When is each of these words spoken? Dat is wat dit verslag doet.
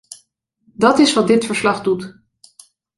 Dat 0.73 0.99
is 0.99 1.13
wat 1.13 1.27
dit 1.27 1.45
verslag 1.45 1.81
doet. 1.83 2.19